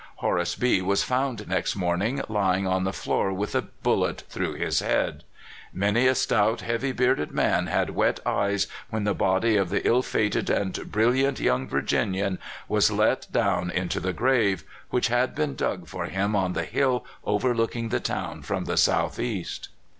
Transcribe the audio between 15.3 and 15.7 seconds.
been